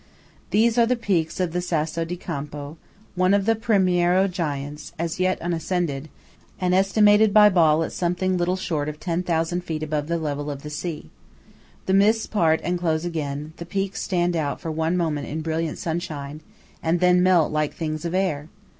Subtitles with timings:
[0.49, 2.75] These are the peaks of the Sasso di Campo,
[3.13, 6.09] one of the Primiero giants, as yet unascended,
[6.59, 10.63] and estimated by Ball at something little short of 10,000 feet above the level of
[10.63, 11.11] the sea.
[11.85, 15.77] The mists part and close again; the peaks stand out for one moment in brilliant
[15.77, 16.41] sunshine,
[16.81, 18.49] and then melt like things of air!